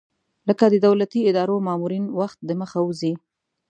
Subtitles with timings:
[0.47, 3.13] لکه د دولتي ادارو مامورین وخت دمخه وځي.